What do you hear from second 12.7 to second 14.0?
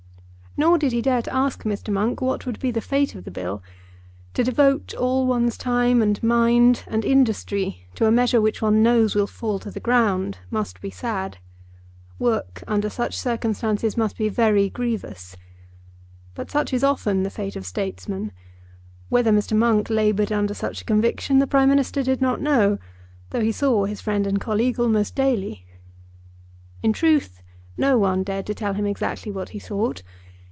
such circumstances